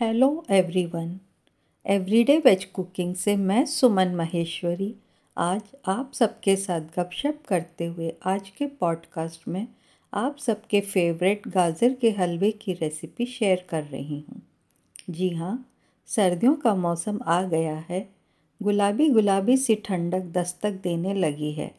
[0.00, 1.20] Hello everyone
[1.86, 4.94] everyday veg cooking से मैं सुमन महेश्वरी।
[5.36, 9.68] आज आप सबके साथ गपशप करते हुए आज के पॉडकास्ट में
[10.14, 14.42] आप सबके फेवरेट गाजर के हलवे की रेसिपी शेयर कर रही हूँ।
[15.10, 15.70] जी हाँ
[16.06, 18.08] सर्दियों का मौसम आ गया है।
[18.62, 21.74] गुलाबी गुलाबी सी ठंडक दस्तक देने लगी है।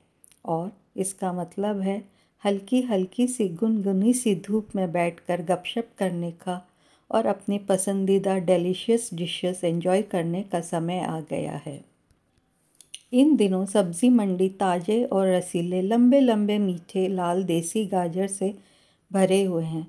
[0.45, 2.09] और इसका मतलब है
[2.45, 6.69] हल्की हल्की सी गुनगुनी सी धूप में बैठकर गपशप करने का
[7.11, 11.83] और अपनी पसंदीदा डेलीशियस डिशेस एंजॉय करने का समय आ गया है।
[13.13, 18.53] इन दिनों सब्ज़ी मंडी ताज़े और रसीले लंबे लंबे मीठे लाल देसी गाजर से
[19.11, 19.87] भरे हुए हैं।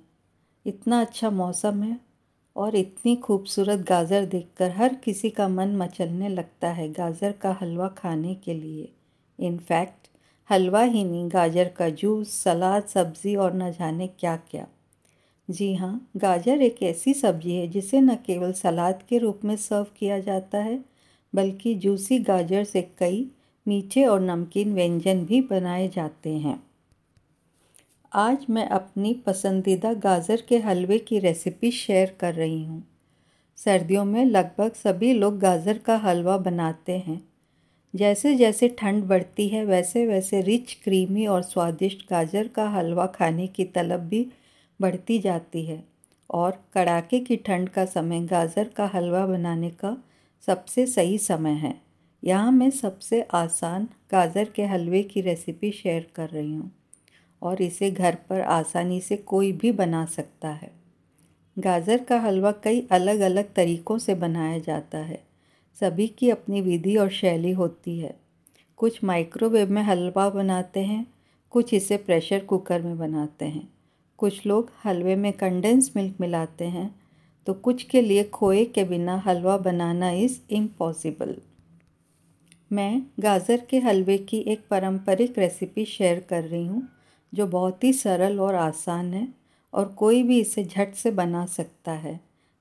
[0.66, 1.98] इतना अच्छा मौसम है
[2.56, 7.88] और इतनी खूबसूरत गाजर देखकर हर किसी का मन मचलने लगता है गाजर का हलवा
[7.88, 8.88] खाने के लिए।
[9.38, 10.08] इनफैक्ट
[10.50, 14.66] हलवा ही नहीं, गाजर का जूस, सलाद, सब्ज़ी और न जाने क्या क्या
[15.48, 19.86] जी हाँ गाजर एक ऐसी सब्ज़ी है जिसे न केवल सलाद के रूप में सर्व
[19.98, 20.78] किया जाता है,
[21.32, 23.26] बल्कि जूसी गाजर से कई
[23.66, 26.62] मीठे और नमकीन व्यंजन भी बनाए जाते हैं।
[28.12, 32.82] आज मैं अपनी पसंदीदा गाजर के हलवे की रेसिपी शेयर कर रही हूँ।
[33.58, 37.20] सर्दियों में लगभग सभी लोग गाजर का हलवा बनाते हैं।
[37.94, 43.46] जैसे जैसे ठंड बढ़ती है वैसे वैसे रिच, क्रीमी और स्वादिष्ट गाजर का हलवा खाने
[43.46, 44.26] की तलब भी
[44.80, 45.84] बढ़ती जाती है
[46.30, 49.96] और कड़ाके की ठंड का समय गाजर का हलवा बनाने का
[50.46, 51.74] सबसे सही समय है।
[52.22, 56.70] यहाँ मैं सबसे आसान गाजर के हलवे की रेसिपी शेयर कर रही हूँ
[57.42, 60.70] और इसे घर पर आसानी से कोई भी बना सकता है।
[61.58, 65.22] गाजर का हलवा कई अलग अलग तरीक़ों से बनाया जाता है।
[65.80, 68.14] सभी की अपनी विधि और शैली होती है।
[68.76, 71.06] कुछ माइक्रोवेव में हलवा बनाते हैं,
[71.50, 73.68] कुछ इसे प्रेशर कुकर में बनाते हैं।
[74.18, 76.94] कुछ लोग हलवे में कंडेंस मिल्क मिलाते हैं
[77.46, 81.36] तो कुछ के लिए खोए के बिना हलवा बनाना इज़ इम्पॉसिबल
[82.72, 86.88] मैं गाजर के हलवे की एक पारंपरिक रेसिपी शेयर कर रही हूँ,
[87.34, 89.28] जो बहुत ही सरल और आसान है
[89.72, 92.20] और कोई भी इसे झट से बना सकता है।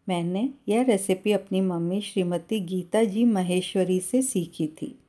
[0.09, 4.99] मैंने यह रेसिपी अपनी मम्मी श्रीमती गीता जी महेश्वरी से सीखी थी।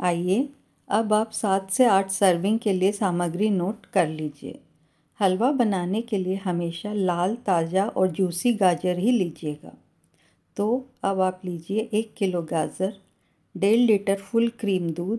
[0.00, 0.48] आइए,
[0.88, 4.60] अब आप सात से आठ सर्विंग के लिए सामग्री नोट कर लीजिए।
[5.20, 9.72] हलवा बनाने के लिए हमेशा लाल, ताज़ा और जूसी गाजर ही लीजिएगा।
[10.56, 12.92] तो अब आप लीजिए एक किलो गाजर,
[13.54, 15.18] डेढ़ लीटर फुल क्रीम दूध,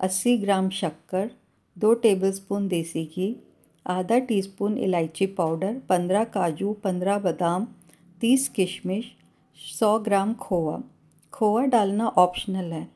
[0.00, 1.30] अस्सी ग्राम शक्कर,
[1.76, 3.34] दो टेबलस्पून देसी घी,
[3.86, 7.66] आधा टीस्पून इलायची पाउडर, पंद्रह काजू, पंद्रह बादाम,
[8.20, 9.04] तीस किशमिश,
[9.58, 10.78] सौ ग्राम खोआ।
[11.32, 12.86] खोआ डालना ऑप्शनल है,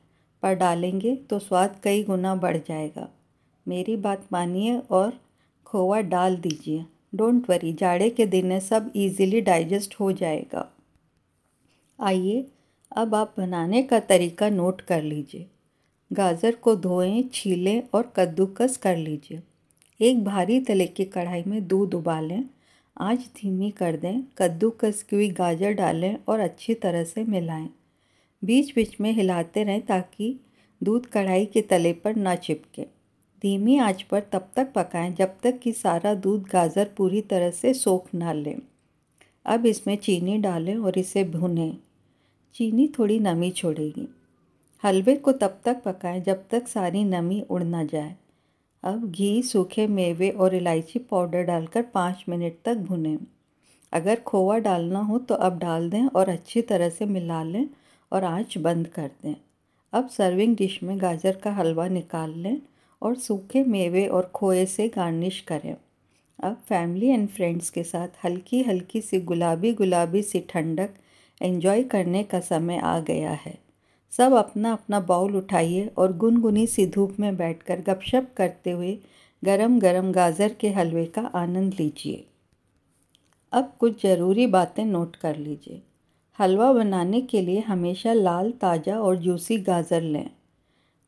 [0.43, 3.09] पर डालेंगे तो स्वाद कई गुना बढ़ जाएगा।
[3.67, 5.13] मेरी बात मानिए और
[5.71, 10.77] खोआ डाल दीजिए। डोंट वरी, जाड़े के दिन में सब इजीली डाइजेस्ट हो जाएगा।
[12.01, 12.47] आइए,
[12.97, 15.47] अब आप बनाने का तरीका नोट कर लीजिए।
[16.13, 19.43] गाजर को धोएँ, छीलें और कद्दूकस कर लीजिए।
[20.01, 22.45] एक भारी तले की कढ़ाई में दूध उबालें।
[23.01, 27.69] आँच धीमी कर दें। कद्दूकस की हुई गाजर डालें और अच्छी तरह से मिलाएँ।
[28.45, 30.41] बीच बीच में हिलाते रहें ताकि
[30.83, 33.00] दूध कढ़ाई के तले पर ना चिपके।
[33.43, 37.75] धीमी आँच पर तब तक पकाएँ जब तक कि सारा दूध गाजर पूरी तरह से
[37.75, 38.57] सोख ना ले।
[39.47, 41.77] अब इसमें चीनी डालें और इसे भुनें।
[42.55, 44.09] चीनी थोड़ी नमी छोड़ेगी।
[44.85, 48.17] हलवे को तब तक पकाएँ जब तक सारी नमी उड़ ना जाए।
[48.83, 53.19] अब घी, सूखे मेवे और इलायची पाउडर डालकर पाँच मिनट तक भुनें।
[53.93, 57.67] अगर खोआ डालना हो तो अब डाल दें और अच्छी तरह से मिला लें
[58.13, 59.35] और आँच बंद कर दें।
[59.93, 62.61] अब सर्विंग डिश में गाजर का हलवा निकाल लें
[63.03, 65.75] और सूखे मेवे और खोए से गार्निश करें।
[66.39, 70.95] अब फैमिली एंड फ्रेंड्स के साथ हल्की हल्की सी गुलाबी गुलाबी सी ठंडक
[71.41, 73.59] एंजॉय करने का समय आ गया है।
[74.13, 78.99] सब अपना अपना बाउल उठाइए और गुनगुनी सी धूप में बैठकर गपशप करते हुए
[79.43, 82.25] गरम गरम गाजर के हलवे का आनंद लीजिए।
[83.53, 85.83] अब कुछ ज़रूरी बातें नोट कर लीजिए।
[86.39, 90.31] हलवा बनाने के लिए हमेशा लाल, ताज़ा और जूसी गाजर लें।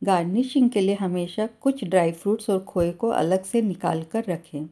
[0.03, 4.67] गार्निशिंग के लिए हमेशा कुछ ड्राई फ्रूट्स और खोए को अलग से निकाल कर रखें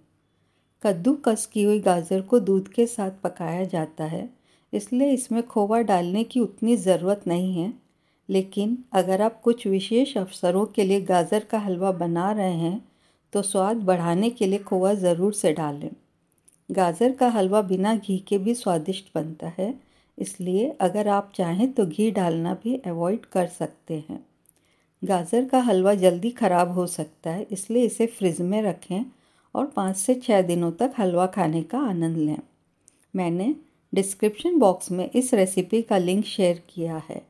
[0.83, 4.29] कद्दूकस की हुई गाजर को दूध के साथ पकाया जाता है,
[4.73, 7.73] इसलिए इसमें खोवा डालने की उतनी ज़रूरत नहीं है।
[8.29, 12.81] लेकिन अगर आप कुछ विशेष अवसरों के लिए गाजर का हलवा बना रहे हैं
[13.33, 15.91] तो स्वाद बढ़ाने के लिए खोवा ज़रूर से डालें।
[16.71, 19.75] गाजर का हलवा बिना घी के भी स्वादिष्ट बनता है,
[20.19, 24.25] इसलिए अगर आप चाहें तो घी डालना भी अवॉइड कर सकते हैं।
[25.05, 29.05] गाजर का हलवा जल्दी ख़राब हो सकता है, इसलिए इसे फ्रिज में रखें
[29.55, 32.39] और पाँच से छः दिनों तक हलवा खाने का आनंद लें।
[33.17, 33.55] मैंने
[33.95, 37.23] डिस्क्रिप्शन बॉक्स में इस रेसिपी का लिंक शेयर किया है।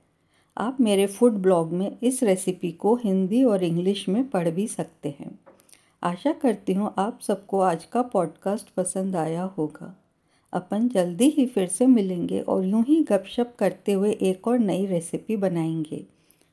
[0.56, 5.14] आप मेरे फ़ूड ब्लॉग में इस रेसिपी को हिंदी और इंग्लिश में पढ़ भी सकते
[5.20, 5.38] हैं।
[6.02, 9.94] आशा करती हूँ आप सबको आज का पॉडकास्ट पसंद आया होगा।
[10.52, 14.86] अपन जल्दी ही फिर से मिलेंगे और यूँ ही गपशप करते हुए एक और नई
[14.86, 16.04] रेसिपी बनाएँगे।